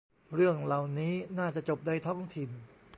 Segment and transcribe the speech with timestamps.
[0.33, 2.49] เรื่องเหล่านี้น่าจะจบในท้องถิ่น